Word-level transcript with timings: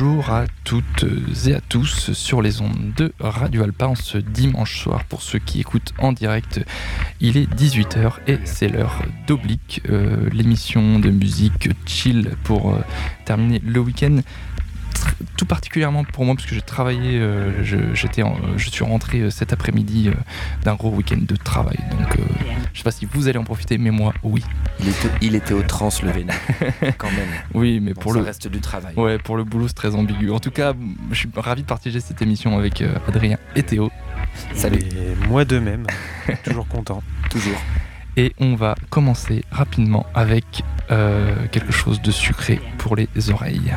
Bonjour 0.00 0.30
à 0.30 0.44
toutes 0.62 1.06
et 1.48 1.56
à 1.56 1.60
tous 1.60 2.12
sur 2.12 2.40
les 2.40 2.60
ondes 2.60 2.92
de 2.96 3.12
Radio 3.18 3.64
Alpa 3.64 3.88
en 3.88 3.94
ce 3.96 4.16
dimanche 4.16 4.80
soir. 4.80 5.02
Pour 5.02 5.22
ceux 5.22 5.40
qui 5.40 5.58
écoutent 5.58 5.92
en 5.98 6.12
direct, 6.12 6.60
il 7.20 7.36
est 7.36 7.52
18h 7.52 8.12
et 8.28 8.38
c'est 8.44 8.68
l'heure 8.68 9.02
d'Oblique, 9.26 9.82
euh, 9.88 10.30
l'émission 10.30 11.00
de 11.00 11.10
musique 11.10 11.70
chill 11.84 12.36
pour 12.44 12.74
euh, 12.74 12.78
terminer 13.24 13.60
le 13.64 13.80
week-end 13.80 14.20
tout 15.36 15.46
particulièrement 15.46 16.04
pour 16.04 16.24
moi 16.24 16.34
parce 16.34 16.46
que 16.46 16.54
j'ai 16.54 16.62
travaillé, 16.62 17.18
euh, 17.18 17.64
je, 17.64 17.94
j'étais 17.94 18.22
je 18.56 18.70
suis 18.70 18.84
rentré 18.84 19.20
euh, 19.20 19.30
cet 19.30 19.52
après-midi 19.52 20.08
euh, 20.08 20.14
d'un 20.64 20.74
gros 20.74 20.90
week-end 20.90 21.18
de 21.20 21.36
travail. 21.36 21.78
Donc 21.90 22.18
je 22.72 22.78
sais 22.78 22.84
pas 22.84 22.90
si 22.90 23.06
vous 23.06 23.28
allez 23.28 23.38
en 23.38 23.44
profiter, 23.44 23.78
mais 23.78 23.90
moi 23.90 24.14
oui. 24.22 24.44
Il 25.20 25.34
était, 25.34 25.54
au 25.54 25.62
trans 25.62 25.88
le 26.02 26.12
quand 26.98 27.10
même. 27.10 27.28
Oui, 27.54 27.80
mais 27.80 27.94
pour 27.94 28.12
le 28.12 28.20
reste 28.20 28.48
du 28.48 28.60
travail. 28.60 28.94
Ouais, 28.96 29.18
pour 29.18 29.36
le 29.36 29.44
boulot 29.44 29.68
c'est 29.68 29.74
très 29.74 29.94
ambigu. 29.94 30.30
En 30.30 30.40
tout 30.40 30.50
cas, 30.50 30.74
je 31.10 31.16
suis 31.16 31.28
ravi 31.34 31.62
de 31.62 31.66
partager 31.66 32.00
cette 32.00 32.22
émission 32.22 32.56
avec 32.56 32.82
Adrien 33.08 33.38
et 33.56 33.62
Théo. 33.62 33.90
Salut. 34.54 34.80
moi 35.28 35.44
de 35.44 35.58
même, 35.58 35.86
toujours 36.44 36.68
content. 36.68 37.02
Toujours. 37.30 37.58
Et 38.16 38.32
on 38.38 38.54
va 38.54 38.74
commencer 38.90 39.44
rapidement 39.50 40.06
avec 40.14 40.62
quelque 40.88 41.72
chose 41.72 42.00
de 42.02 42.10
sucré 42.10 42.60
pour 42.78 42.96
les 42.96 43.08
oreilles. 43.30 43.74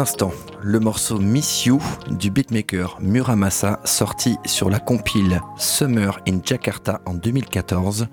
L'instant, 0.00 0.32
le 0.62 0.80
morceau 0.80 1.18
Miss 1.18 1.66
You 1.66 1.78
du 2.10 2.30
beatmaker 2.30 2.96
Muramasa 3.02 3.80
sorti 3.84 4.38
sur 4.46 4.70
la 4.70 4.78
compile 4.78 5.42
Summer 5.58 6.18
in 6.26 6.38
Jakarta 6.42 7.02
en 7.04 7.12
2014 7.12 8.06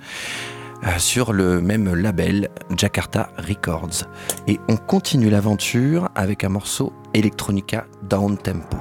euh, 0.84 0.88
sur 0.98 1.32
le 1.32 1.62
même 1.62 1.96
label 1.96 2.50
Jakarta 2.76 3.30
Records. 3.38 4.04
Et 4.48 4.60
on 4.68 4.76
continue 4.76 5.30
l'aventure 5.30 6.10
avec 6.14 6.44
un 6.44 6.50
morceau 6.50 6.92
Electronica 7.14 7.86
Down 8.04 8.38
Tempo. 8.38 8.76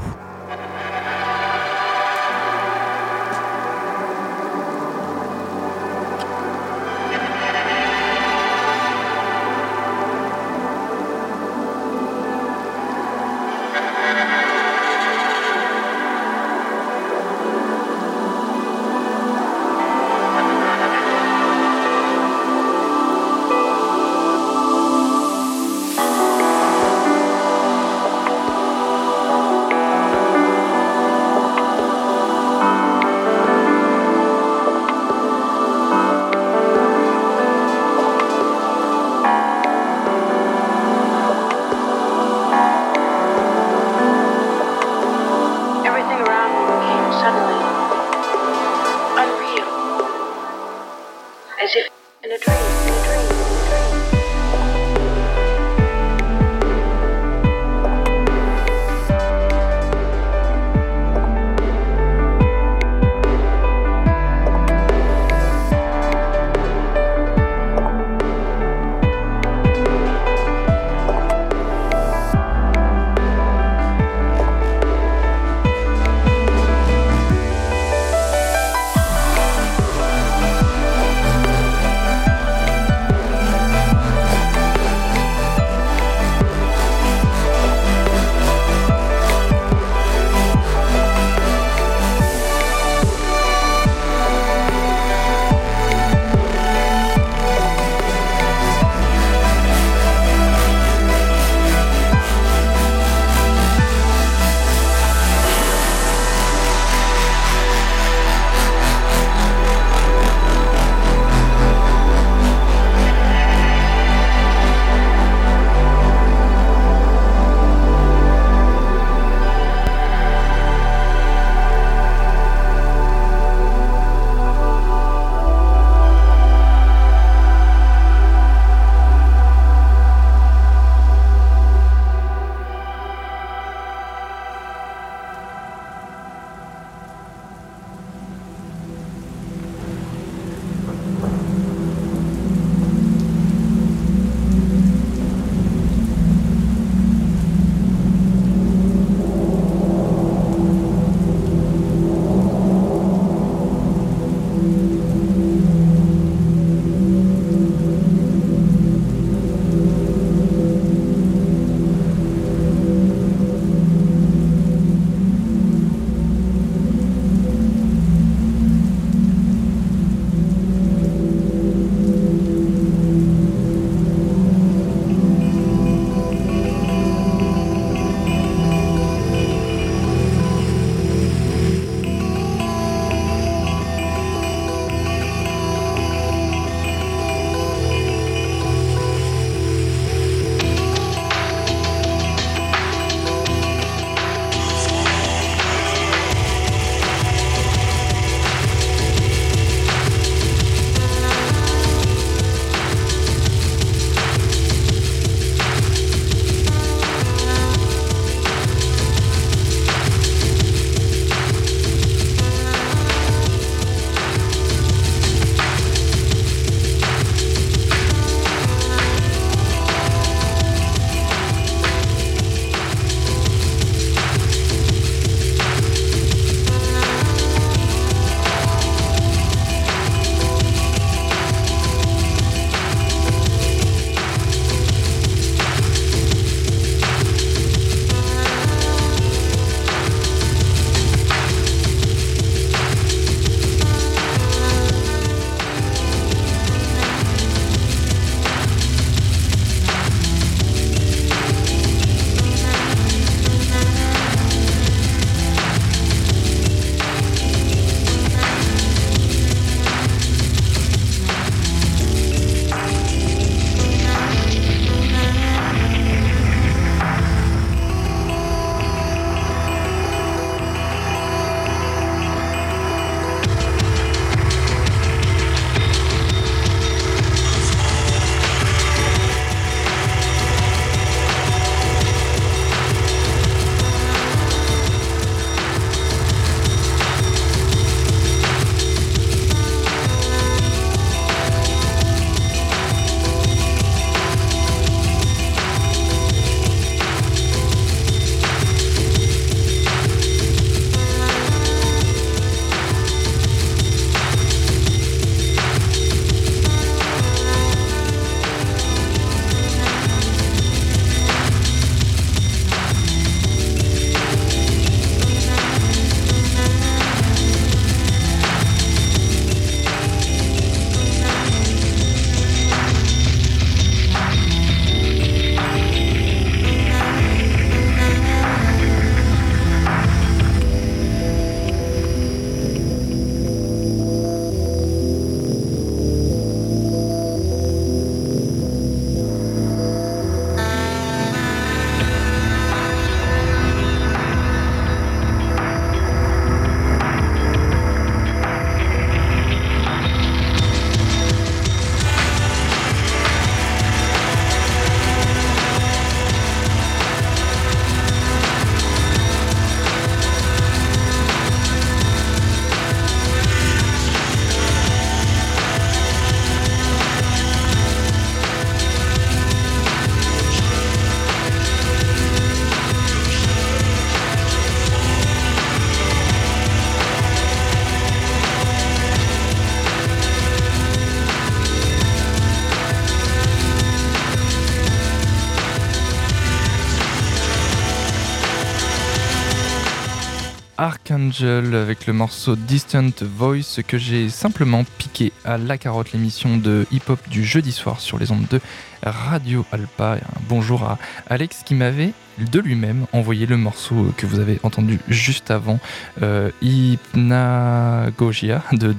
Archangel 391.16 391.74
avec 391.74 392.06
le 392.06 392.12
morceau 392.12 392.56
Distant 392.56 393.08
Voice 393.22 393.80
que 393.86 393.96
j'ai 393.96 394.28
simplement 394.28 394.84
piqué 394.98 395.32
à 395.46 395.56
la 395.56 395.78
carotte 395.78 396.12
l'émission 396.12 396.58
de 396.58 396.86
hip-hop 396.92 397.18
du 397.30 397.42
jeudi 397.42 397.72
soir 397.72 398.00
sur 398.00 398.18
les 398.18 398.30
ondes 398.30 398.46
de 398.50 398.60
Radio 399.02 399.64
Alpa. 399.72 400.18
Bonjour 400.46 400.82
à 400.82 400.98
Alex 401.28 401.62
qui 401.64 401.74
m'avait 401.74 402.12
de 402.38 402.60
lui-même 402.60 403.06
envoyé 403.14 403.46
le 403.46 403.56
morceau 403.56 404.12
que 404.18 404.26
vous 404.26 404.40
avez 404.40 404.60
entendu 404.62 405.00
juste 405.08 405.50
avant, 405.50 405.78
euh, 406.20 406.50
Hypnagogia 406.60 408.62
de, 408.72 408.94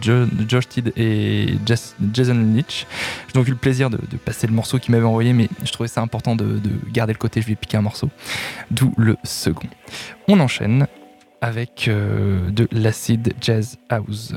Josh 0.47 0.69
Tidd 0.69 0.91
et 0.97 1.53
Jason 1.67 2.53
Leach. 2.55 2.87
J'ai 3.27 3.33
donc 3.33 3.47
eu 3.47 3.51
le 3.51 3.57
plaisir 3.57 3.91
de, 3.91 3.99
passer 4.25 4.47
le 4.47 4.53
morceau 4.53 4.79
qu'il 4.79 4.91
m'avait 4.91 5.05
envoyé, 5.05 5.33
mais 5.33 5.49
je 5.63 5.71
trouvais 5.71 5.89
ça 5.89 6.01
important 6.01 6.35
de, 6.35 6.45
de 6.45 6.71
garder 6.91 7.13
le 7.13 7.19
côté, 7.19 7.43
je 7.43 7.47
vais 7.47 7.55
piquer 7.55 7.77
un 7.77 7.81
morceau, 7.81 8.09
d'où 8.71 8.91
le 8.97 9.17
second. 9.23 9.67
On 10.27 10.39
enchaîne 10.39 10.87
avec 11.41 11.87
euh, 11.87 12.49
de 12.51 12.67
l'acid 12.71 13.33
jazz 13.41 13.77
house. 13.89 14.33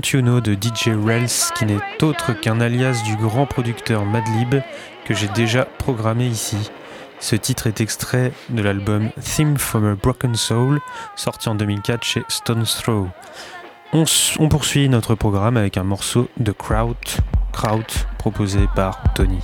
De 0.00 0.54
DJ 0.54 0.88
Rels, 1.04 1.52
qui 1.56 1.66
n'est 1.66 2.02
autre 2.02 2.32
qu'un 2.32 2.60
alias 2.60 3.02
du 3.04 3.16
grand 3.16 3.44
producteur 3.44 4.06
Madlib 4.06 4.62
que 5.04 5.12
j'ai 5.12 5.28
déjà 5.28 5.66
programmé 5.66 6.26
ici. 6.26 6.70
Ce 7.18 7.36
titre 7.36 7.66
est 7.66 7.82
extrait 7.82 8.32
de 8.48 8.62
l'album 8.62 9.10
Theme 9.20 9.58
from 9.58 9.84
a 9.84 9.94
Broken 9.94 10.34
Soul, 10.36 10.80
sorti 11.16 11.50
en 11.50 11.54
2004 11.54 12.02
chez 12.02 12.22
Stone's 12.28 12.78
Throw. 12.78 13.08
On, 13.92 14.04
on, 14.38 14.48
poursuit 14.48 14.88
notre 14.88 15.14
programme 15.14 15.58
avec 15.58 15.76
un 15.76 15.84
morceau 15.84 16.28
de 16.38 16.52
Kraut, 16.52 16.96
Kraut 17.52 18.06
proposé 18.18 18.60
par 18.74 19.02
Tony. 19.14 19.40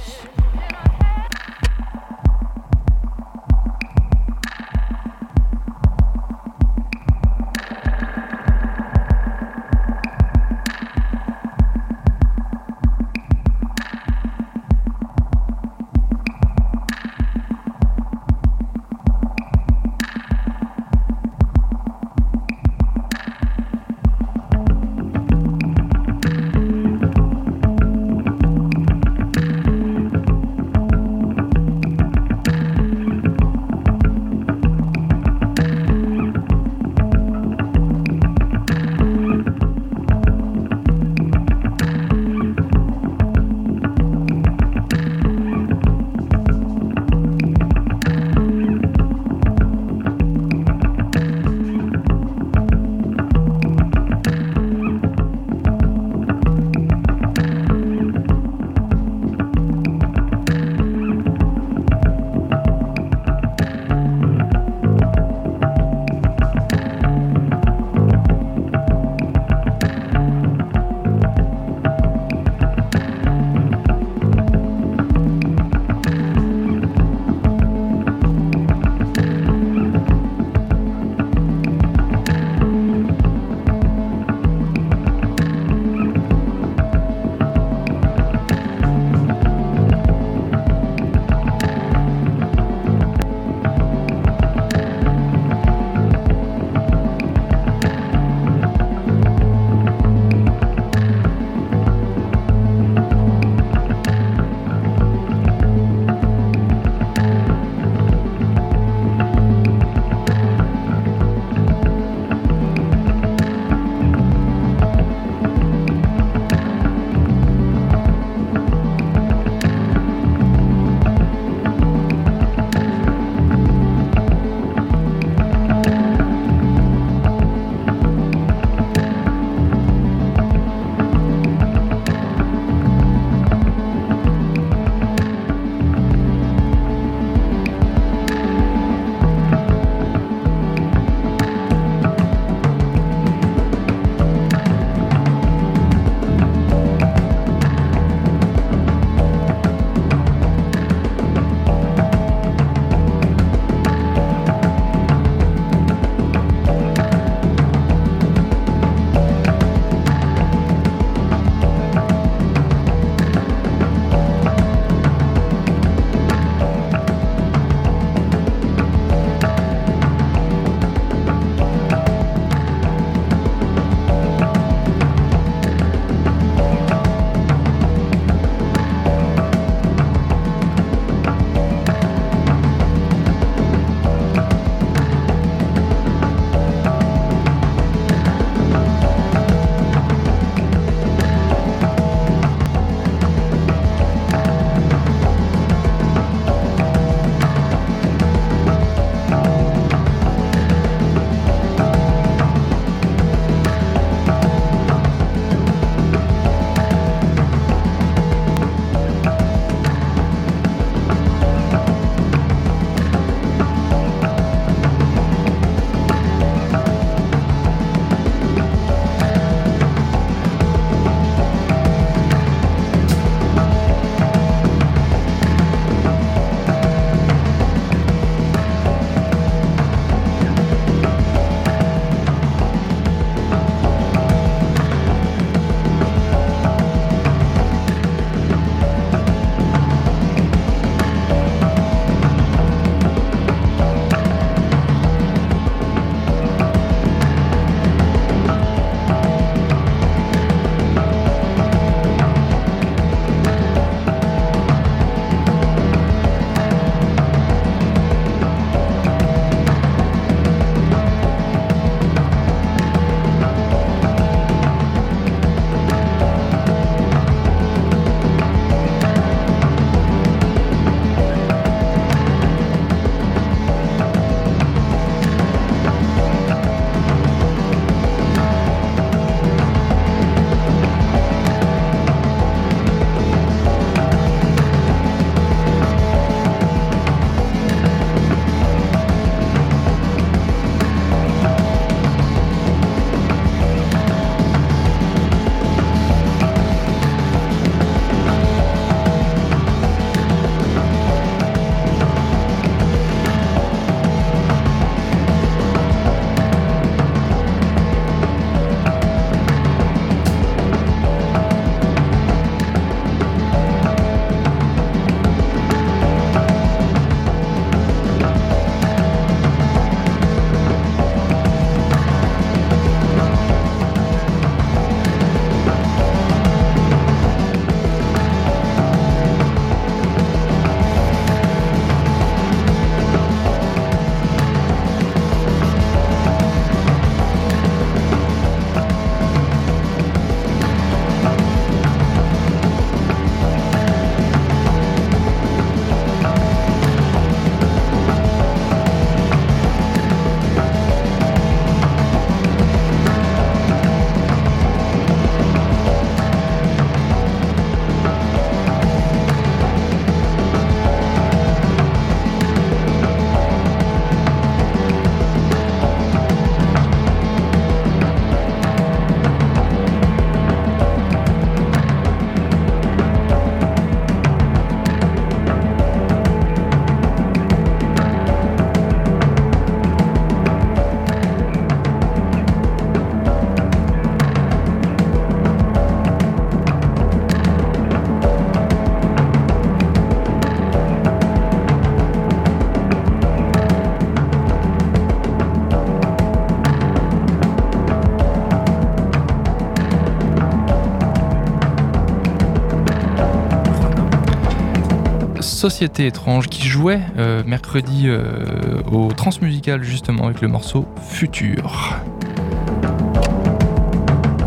Société 405.66 406.06
étrange 406.06 406.46
qui 406.46 406.62
jouait 406.68 407.00
euh, 407.18 407.42
mercredi 407.44 408.04
euh, 408.06 408.80
au 408.92 409.10
Transmusical 409.10 409.82
justement 409.82 410.26
avec 410.26 410.40
le 410.40 410.46
morceau 410.46 410.84
Futur. 411.10 411.96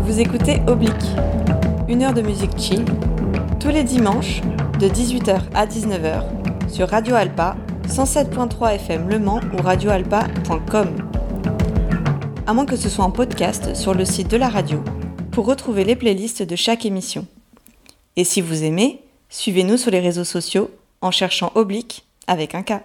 Vous 0.02 0.18
écoutez 0.18 0.62
Oblique, 0.66 0.94
une 1.88 2.04
heure 2.04 2.14
de 2.14 2.22
musique 2.22 2.58
chill, 2.58 2.86
tous 3.60 3.68
les 3.68 3.84
dimanches 3.84 4.40
de 4.80 4.88
18h 4.88 5.40
à 5.52 5.66
19h 5.66 6.22
sur 6.70 6.88
Radio 6.88 7.16
Alpa 7.16 7.54
107.3 7.86 8.76
FM 8.76 9.10
Le 9.10 9.18
Mans 9.18 9.42
ou 9.52 9.60
radioalpa.com. 9.62 10.88
À 12.46 12.54
moins 12.54 12.64
que 12.64 12.76
ce 12.76 12.88
soit 12.88 13.04
en 13.04 13.10
podcast 13.10 13.76
sur 13.76 13.92
le 13.92 14.06
site 14.06 14.30
de 14.30 14.38
la 14.38 14.48
radio 14.48 14.82
pour 15.32 15.44
retrouver 15.44 15.84
les 15.84 15.96
playlists 15.96 16.42
de 16.42 16.56
chaque 16.56 16.86
émission. 16.86 17.26
Et 18.16 18.24
si 18.24 18.40
vous 18.40 18.64
aimez, 18.64 19.02
suivez-nous 19.28 19.76
sur 19.76 19.90
les 19.90 20.00
réseaux 20.00 20.24
sociaux 20.24 20.70
en 21.00 21.10
cherchant 21.10 21.52
Oblique 21.54 22.04
avec 22.26 22.54
un 22.54 22.62
K. 22.62 22.82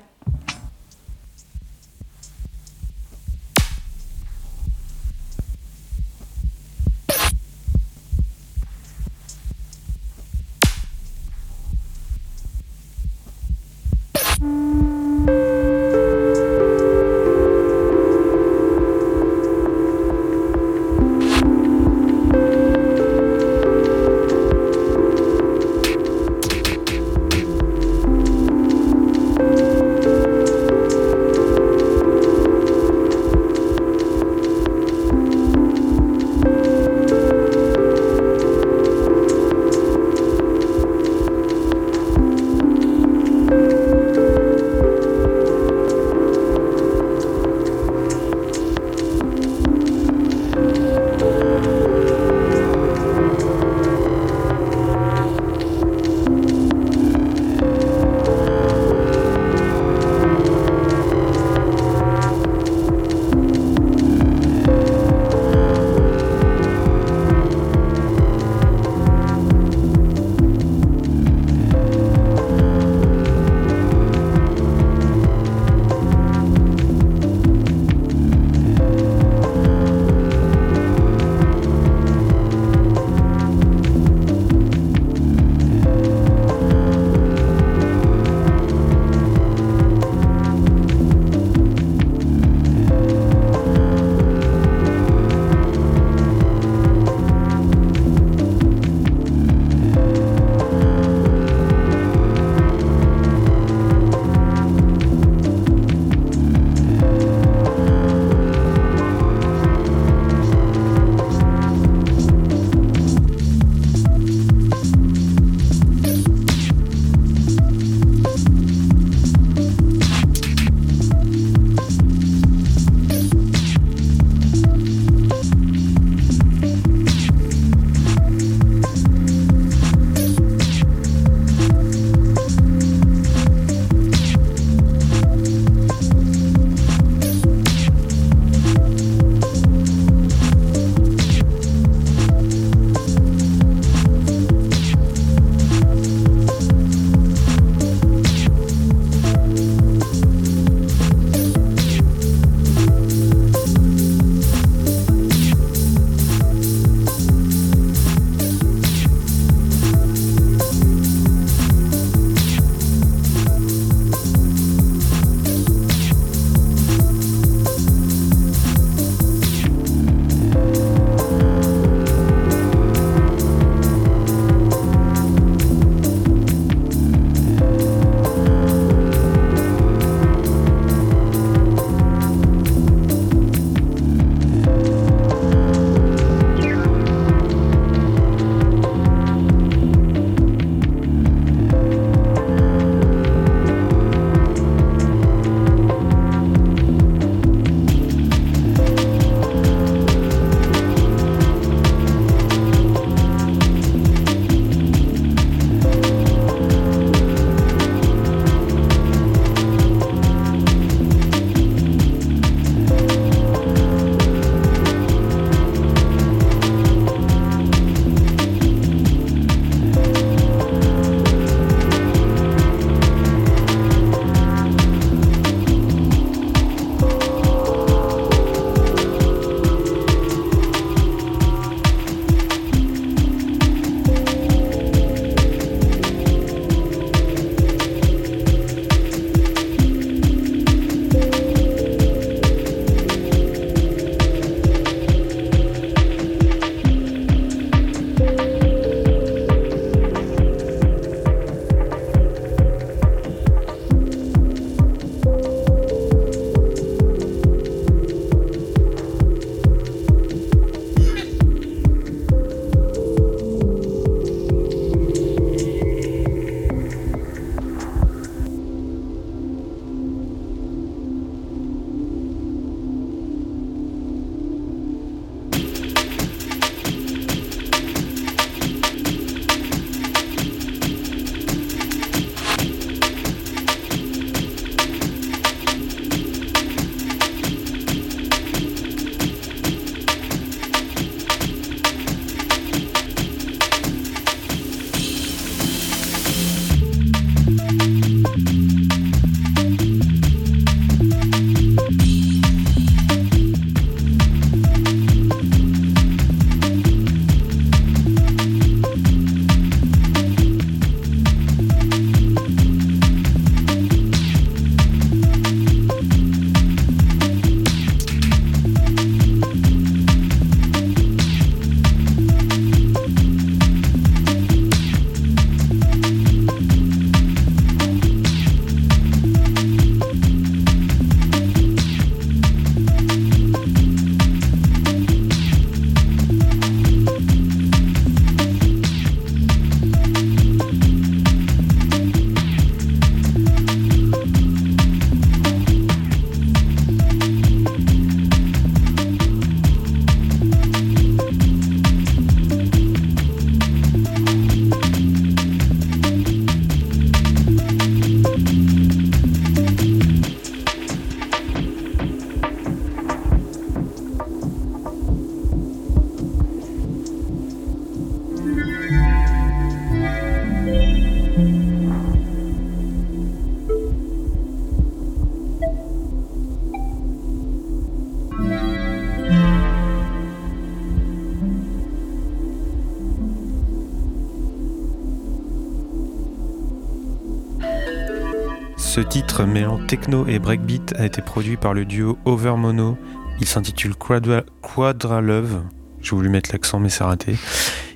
Ce 388.96 389.02
titre 389.02 389.44
mêlant 389.44 389.86
techno 389.86 390.26
et 390.26 390.40
breakbeat 390.40 390.94
a 390.98 391.06
été 391.06 391.22
produit 391.22 391.58
par 391.58 391.74
le 391.74 391.84
duo 391.84 392.18
Overmono. 392.24 392.98
Il 393.42 393.46
s'intitule 393.46 393.94
Quadra, 393.94 394.44
Quadra 394.62 395.20
Love. 395.20 395.64
J'ai 396.00 396.12
voulu 396.12 396.30
mettre 396.30 396.52
l'accent 396.54 396.80
mais 396.80 396.88
c'est 396.88 397.04
raté. 397.04 397.36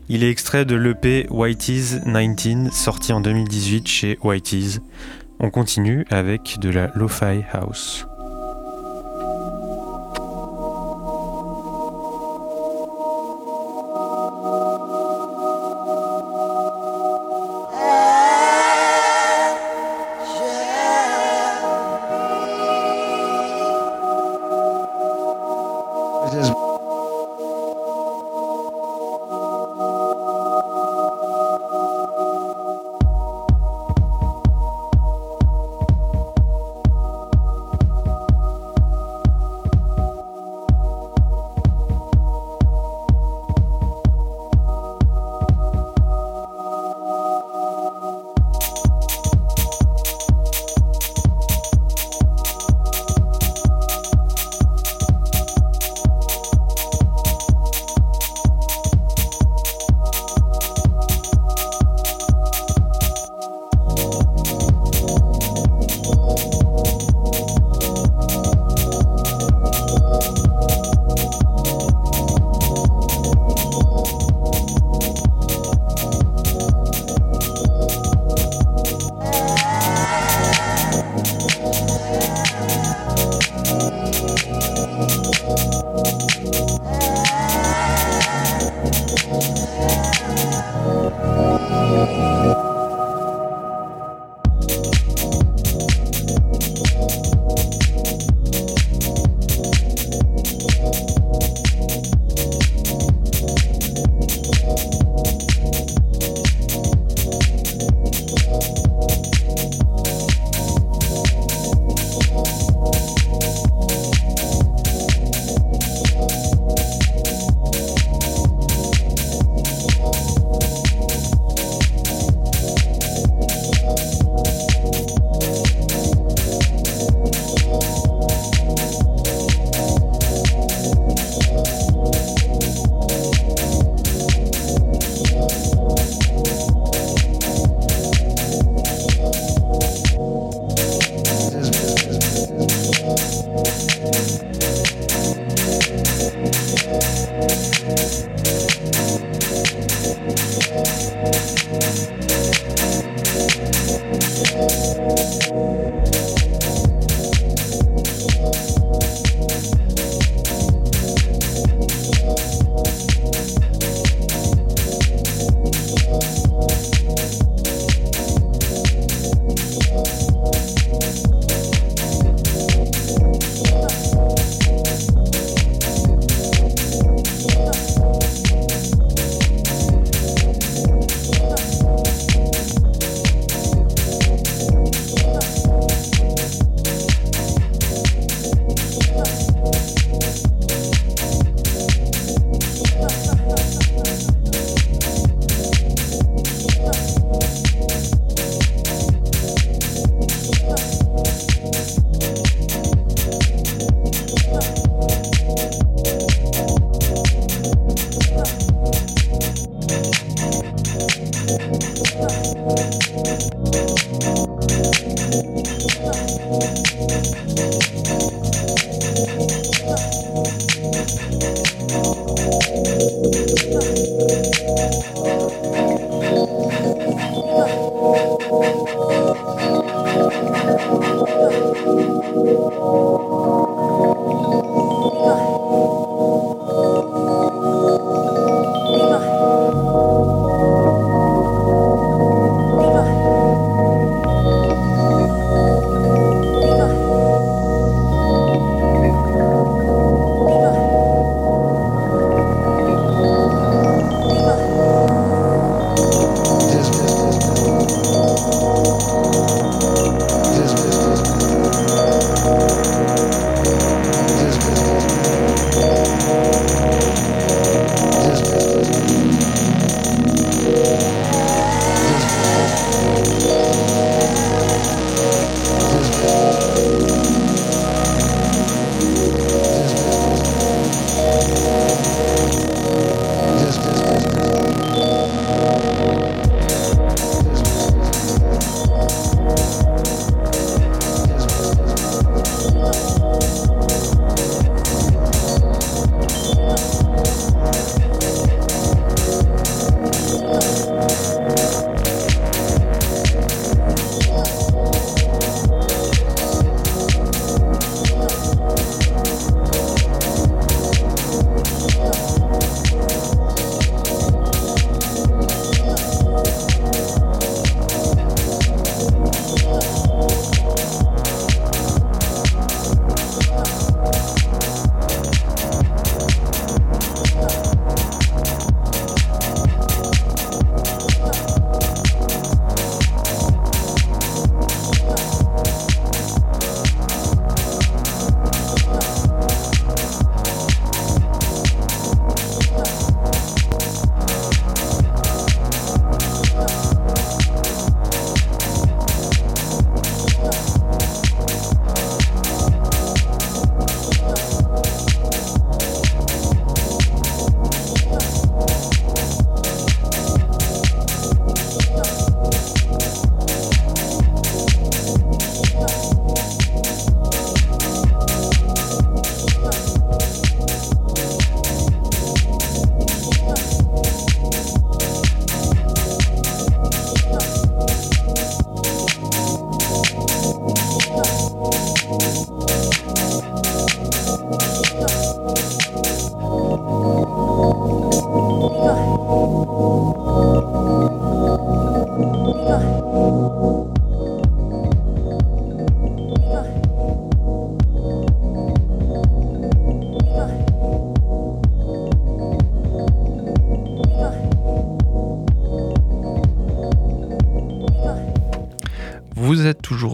Il 0.10 0.26
est 0.26 0.30
extrait 0.30 0.66
de 0.66 0.76
l'EP 0.76 1.26
Whitey's 1.30 2.02
19 2.04 2.74
sorti 2.74 3.14
en 3.14 3.22
2018 3.22 3.88
chez 3.88 4.20
Whitey's. 4.26 4.82
On 5.40 5.50
continue 5.50 6.06
avec 6.10 6.58
de 6.60 6.70
la 6.70 6.92
Lo-Fi 6.96 7.46
House. 7.54 8.09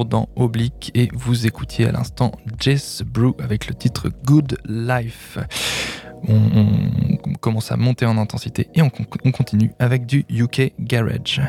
Dans 0.03 0.27
Oblique 0.35 0.91
et 0.93 1.09
vous 1.13 1.47
écoutiez 1.47 1.85
à 1.85 1.91
l'instant 1.91 2.31
Jess 2.59 3.03
Brew 3.03 3.33
avec 3.41 3.67
le 3.67 3.75
titre 3.75 4.09
Good 4.25 4.57
Life. 4.65 5.37
On, 6.27 7.17
commence 7.39 7.71
à 7.71 7.77
monter 7.77 8.05
en 8.05 8.17
intensité 8.17 8.67
et 8.73 8.81
on 8.81 8.89
continue 8.89 9.71
avec 9.79 10.05
du 10.07 10.25
UK 10.29 10.73
Garage. 10.79 11.41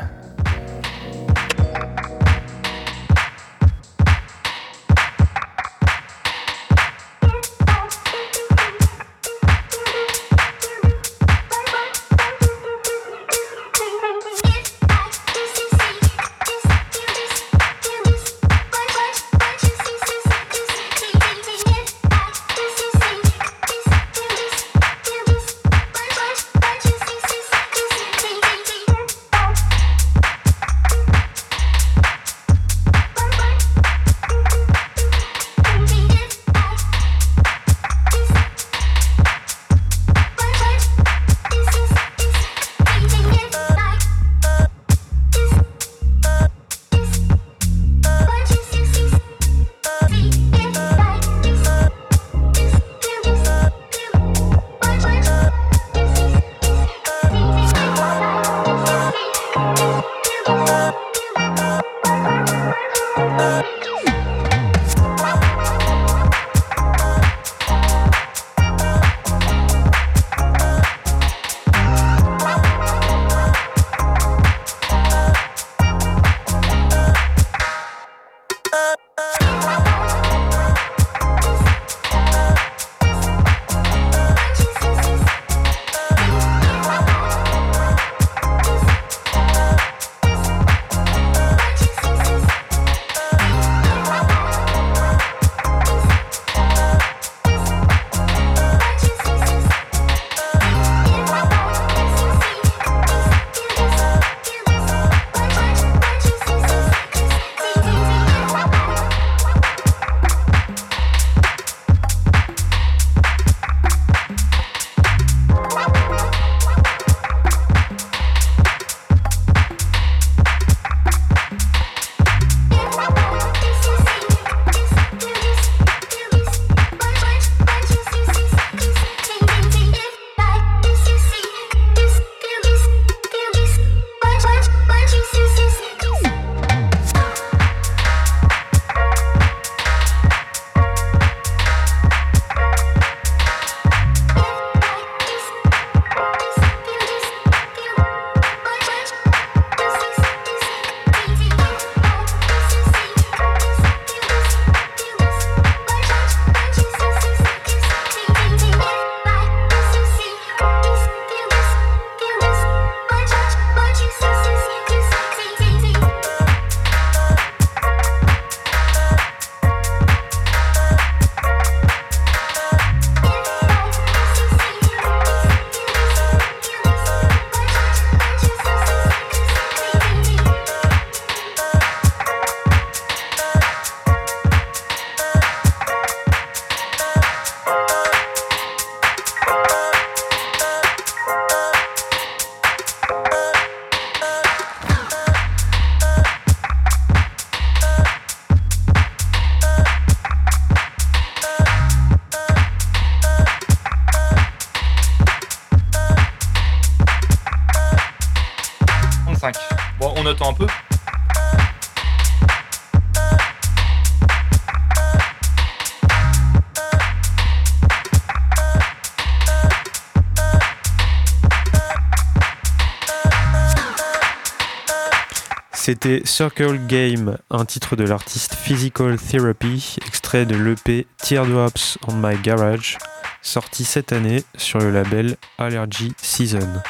C'était 226.07 226.25
Circle 226.25 226.79
Game, 226.87 227.37
un 227.51 227.65
titre 227.65 227.97
de 227.97 228.05
l'artiste 228.05 228.53
Physical 228.55 229.17
Therapy, 229.17 229.97
extrait 230.07 230.45
de 230.45 230.55
l'EP 230.55 231.05
Teardrops 231.17 231.97
on 232.07 232.13
My 232.13 232.37
Garage, 232.37 232.97
sorti 233.41 233.83
cette 233.83 234.13
année 234.13 234.41
sur 234.55 234.79
le 234.79 234.89
label 234.89 235.35
Allergy 235.57 236.13
Season. 236.15 236.81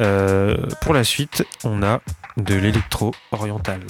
Euh, 0.00 0.54
pour 0.82 0.92
la 0.92 1.02
suite, 1.02 1.44
on 1.64 1.82
a 1.82 2.02
de 2.36 2.56
l'électro 2.56 3.14
oriental. 3.32 3.80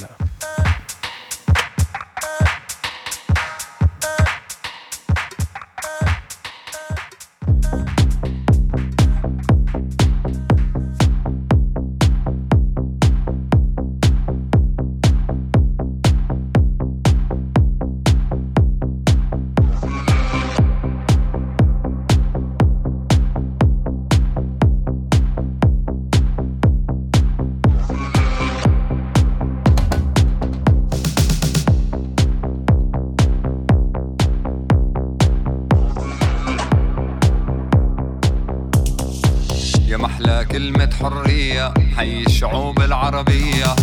حي 41.97 42.22
الشعوب 42.26 42.82
العربية. 42.82 43.76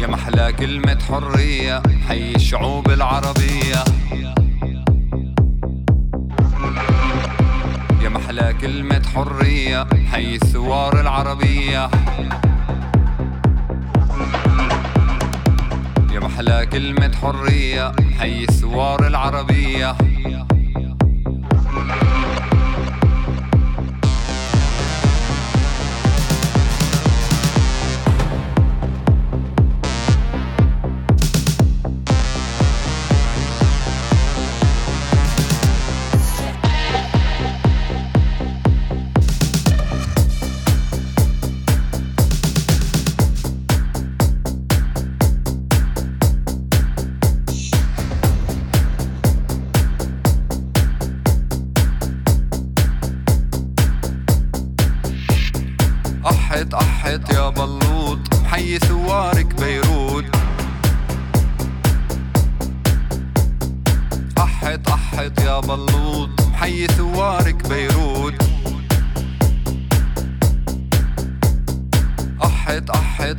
يا 0.00 0.06
محلى 0.06 0.52
كلمة 0.52 0.98
حرية 1.08 1.82
حي 2.08 2.34
الشعوب 2.34 2.90
العربية. 2.90 3.84
يا 8.02 8.08
محلى 8.08 8.54
كلمة 8.60 9.02
حرية 9.14 9.86
حي 10.12 10.34
الثوار 10.34 11.00
العربية. 11.00 11.90
يا 16.12 16.20
محلى 16.20 16.66
كلمة 16.66 17.12
حرية 17.22 17.92
حي 18.18 18.44
الثوار 18.44 19.06
العربية. 19.06 19.96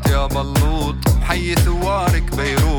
يا 0.10 0.26
بلوط 0.28 0.96
حي 1.22 1.56
ثوارك 1.56 2.36
بيروت. 2.36 2.79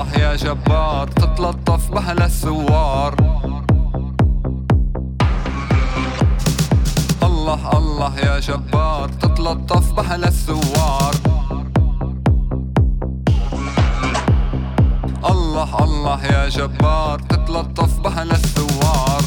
الله 0.00 0.18
يا 0.18 0.36
جبار 0.36 1.08
تتلطف 1.08 1.90
بهلا 1.90 2.24
الثوار. 2.24 3.14
الله 7.22 7.78
الله 7.78 8.18
يا 8.18 8.40
جبار 8.40 9.08
تتلطف 9.08 9.92
بهلا 9.92 10.28
الثوار. 10.28 11.14
الله 15.32 15.84
الله 15.84 16.24
يا 16.24 16.48
جبار 16.48 17.18
تتلطف 17.18 18.00
بهلا 18.00 18.34
الثوار. 18.34 19.22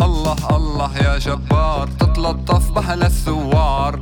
الله 0.00 0.40
الله 0.56 0.92
يا 0.96 1.18
جبار 1.18 1.88
تتلطف 2.00 2.70
بهلا 2.72 3.06
الثوار. 3.06 3.98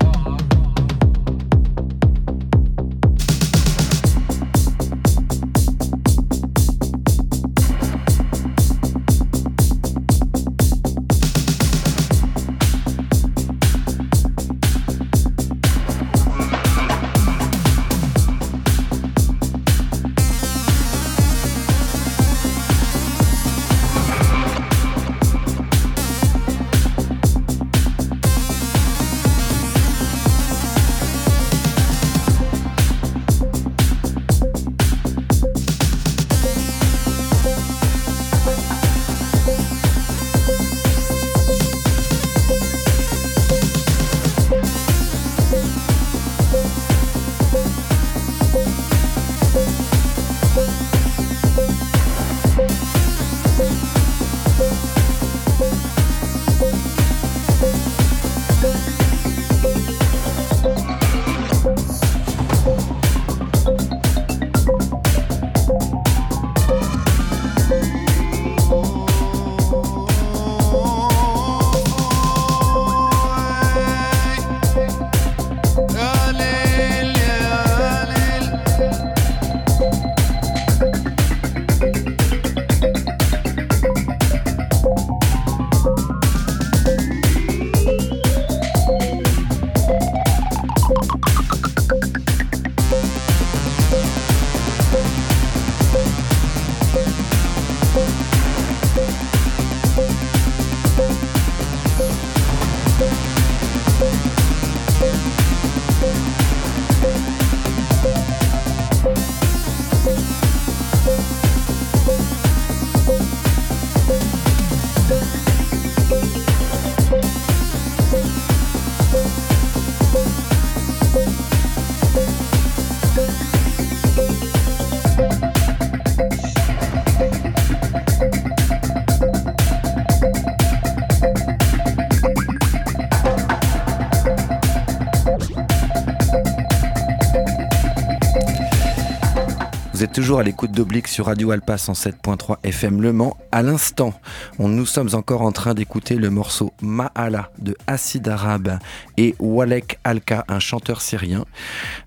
À 140.38 140.42
l'écoute 140.42 140.72
d'Oblique 140.72 141.08
sur 141.08 141.26
Radio 141.26 141.50
Alpa 141.50 141.76
107.3 141.76 142.56
FM 142.62 143.02
Le 143.02 143.12
Mans. 143.12 143.36
À 143.50 143.62
l'instant, 143.62 144.14
nous 144.58 144.86
sommes 144.86 145.10
encore 145.14 145.42
en 145.42 145.52
train 145.52 145.74
d'écouter 145.74 146.16
le 146.16 146.30
morceau 146.30 146.72
Ma'ala 146.80 147.50
de 147.58 147.76
Acid 147.86 148.26
Arabe 148.28 148.78
et 149.16 149.34
Walek 149.38 149.98
Alka, 150.04 150.44
un 150.48 150.58
chanteur 150.58 151.02
syrien. 151.02 151.44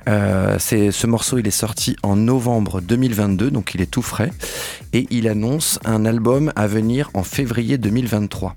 Euh, 0.07 0.57
ce 0.59 1.07
morceau, 1.07 1.37
il 1.37 1.47
est 1.47 1.51
sorti 1.51 1.95
en 2.03 2.15
novembre 2.15 2.81
2022, 2.81 3.51
donc 3.51 3.75
il 3.75 3.81
est 3.81 3.91
tout 3.91 4.01
frais. 4.01 4.31
Et 4.93 5.07
il 5.11 5.27
annonce 5.27 5.79
un 5.85 6.05
album 6.05 6.51
à 6.55 6.67
venir 6.67 7.11
en 7.13 7.23
février 7.23 7.77
2023. 7.77 8.55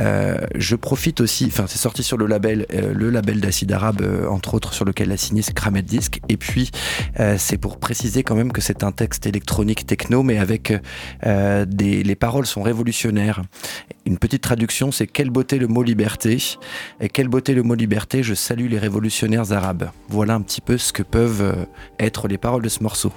Euh, 0.00 0.36
je 0.54 0.76
profite 0.76 1.20
aussi, 1.20 1.46
enfin 1.46 1.64
c'est 1.66 1.78
sorti 1.78 2.02
sur 2.02 2.16
le 2.16 2.26
label, 2.26 2.66
euh, 2.72 2.92
le 2.94 3.10
label 3.10 3.40
d'Acide 3.40 3.72
Arabe, 3.72 4.02
euh, 4.02 4.28
entre 4.28 4.54
autres 4.54 4.74
sur 4.74 4.84
lequel 4.84 5.12
a 5.12 5.16
signé 5.16 5.42
ce 5.42 5.52
Kramet 5.52 5.82
Disc. 5.82 6.20
Et 6.28 6.36
puis 6.36 6.70
c'est 7.36 7.58
pour 7.58 7.78
préciser 7.78 8.22
quand 8.22 8.34
même 8.34 8.52
que 8.52 8.60
c'est 8.60 8.82
un 8.82 8.92
texte 8.92 9.26
électronique 9.26 9.86
techno, 9.86 10.22
mais 10.22 10.38
avec 10.38 10.72
des, 11.24 12.02
les 12.02 12.14
paroles 12.14 12.46
sont 12.46 12.62
révolutionnaires. 12.62 13.42
Une 14.06 14.18
petite 14.18 14.42
traduction, 14.42 14.92
c'est 14.92 15.06
quelle 15.06 15.30
beauté 15.30 15.58
le 15.58 15.66
mot 15.66 15.82
liberté. 15.82 16.38
Et 17.00 17.08
quelle 17.08 17.28
beauté 17.28 17.54
le 17.54 17.62
mot 17.62 17.74
liberté. 17.74 18.22
Je 18.22 18.34
salue 18.34 18.68
les 18.68 18.78
révolutionnaires 18.78 19.52
arabes. 19.52 19.90
Voilà 20.08 20.34
un 20.34 20.42
petit 20.42 20.60
peu 20.60 20.76
ce 20.76 20.92
que 20.92 21.02
peuvent 21.02 21.66
être 21.98 22.28
les 22.28 22.38
paroles 22.38 22.62
de 22.62 22.68
ce 22.68 22.82
morceau. 22.82 23.12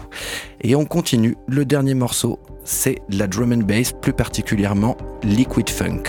Et 0.61 0.75
on 0.75 0.85
continue. 0.85 1.35
Le 1.47 1.65
dernier 1.65 1.93
morceau, 1.93 2.39
c'est 2.63 2.99
la 3.09 3.27
drum 3.27 3.51
and 3.51 3.65
bass, 3.65 3.93
plus 3.93 4.13
particulièrement 4.13 4.97
Liquid 5.23 5.69
Funk. 5.69 6.03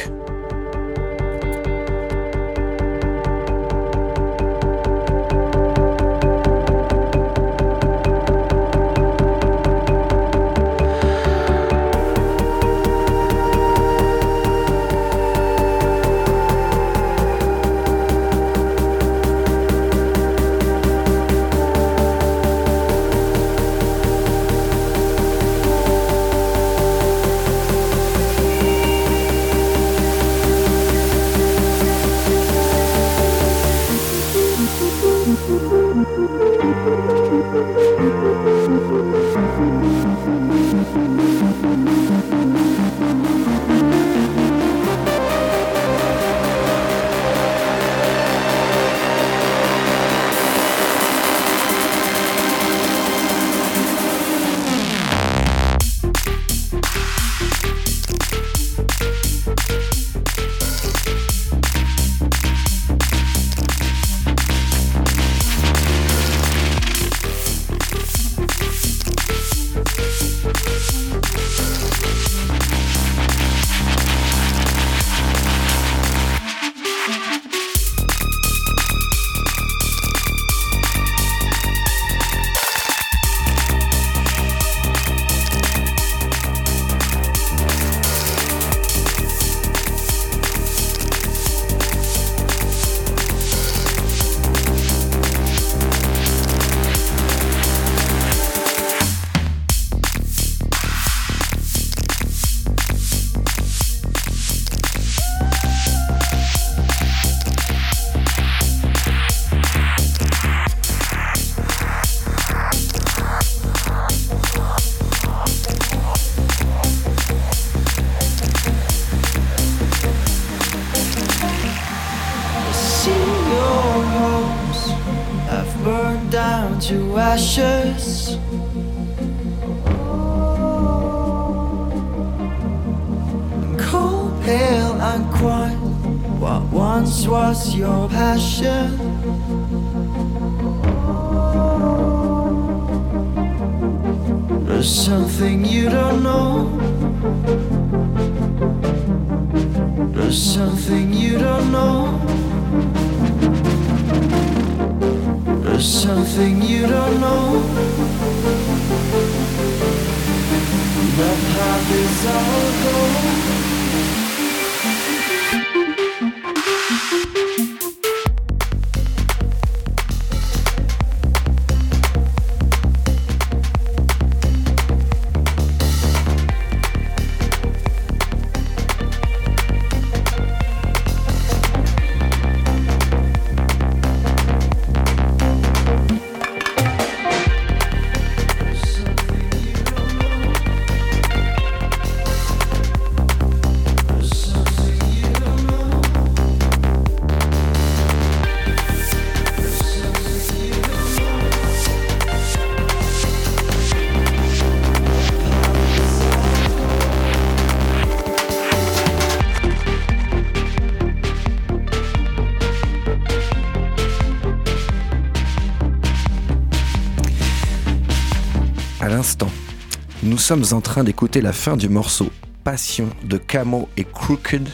Sommes 220.49 220.65
en 220.73 220.81
train 220.81 221.05
d'écouter 221.05 221.43
la 221.43 221.53
fin 221.53 221.77
du 221.77 221.91
morceau 221.91 222.31
Passion 222.65 223.11
de 223.23 223.37
Camo 223.37 223.87
et 223.99 224.05
Crooked, 224.05 224.67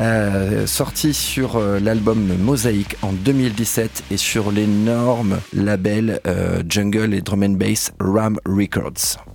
euh, 0.00 0.66
sorti 0.66 1.14
sur 1.14 1.54
euh, 1.54 1.78
l'album 1.78 2.36
Mosaïque 2.38 2.96
en 3.02 3.12
2017 3.12 4.02
et 4.10 4.16
sur 4.16 4.50
l'énorme 4.50 5.38
label 5.52 6.20
euh, 6.26 6.64
Jungle 6.68 7.14
et 7.14 7.20
Drum 7.20 7.54
Bass 7.56 7.92
Ram 8.00 8.40
Records. 8.46 9.33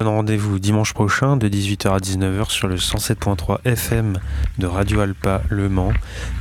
Rendez-vous 0.00 0.60
dimanche 0.60 0.94
prochain 0.94 1.36
de 1.36 1.48
18h 1.48 1.88
à 1.88 1.98
19h 1.98 2.50
sur 2.50 2.68
le 2.68 2.76
107.3 2.76 3.58
FM 3.64 4.18
de 4.58 4.66
Radio 4.66 5.00
Alpa 5.00 5.42
Le 5.48 5.68
Mans. 5.68 5.92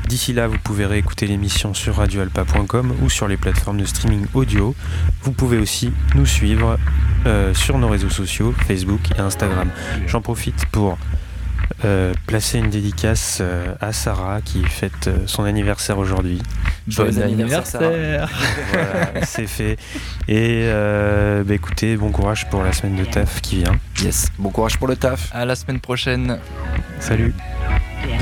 D'ici 0.07 0.31
là, 0.31 0.47
vous 0.47 0.59
pouvez 0.63 0.85
réécouter 0.85 1.25
l'émission 1.25 1.73
sur 1.73 1.95
radioalpa.com 1.95 2.93
ou 3.01 3.09
sur 3.09 3.27
les 3.27 3.35
plateformes 3.35 3.79
de 3.79 3.85
streaming 3.85 4.27
audio. 4.35 4.75
Vous 5.23 5.31
pouvez 5.31 5.57
aussi 5.57 5.91
nous 6.13 6.27
suivre 6.27 6.77
euh, 7.25 7.53
sur 7.55 7.79
nos 7.79 7.89
réseaux 7.89 8.11
sociaux, 8.11 8.53
Facebook 8.67 9.01
et 9.17 9.19
Instagram. 9.19 9.69
J'en 10.05 10.21
profite 10.21 10.65
pour 10.67 10.99
euh, 11.85 12.13
placer 12.25 12.57
une 12.59 12.69
dédicace 12.69 13.39
euh, 13.41 13.73
à 13.81 13.93
Sarah 13.93 14.41
qui 14.43 14.63
fête 14.63 15.07
euh, 15.07 15.17
son 15.25 15.43
anniversaire 15.43 15.97
aujourd'hui. 15.97 16.41
Bon 16.95 17.21
anniversaire, 17.21 18.27
Voilà, 18.71 19.25
c'est 19.25 19.47
fait. 19.47 19.77
Et 20.27 20.61
euh, 20.63 21.43
bah, 21.43 21.53
écoutez, 21.53 21.97
bon 21.97 22.11
courage 22.11 22.49
pour 22.49 22.63
la 22.63 22.73
semaine 22.73 22.95
de 22.95 23.05
taf 23.05 23.41
qui 23.41 23.57
vient. 23.57 23.77
Yes, 24.01 24.27
bon 24.39 24.49
courage 24.49 24.77
pour 24.77 24.87
le 24.87 24.95
taf. 24.95 25.29
À 25.33 25.45
la 25.45 25.55
semaine 25.55 25.79
prochaine. 25.79 26.39
Salut. 26.99 27.33
Yeah. 28.07 28.19